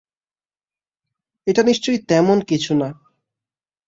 [1.47, 2.89] এটা নিশ্চয়ই তেমন কিছু না।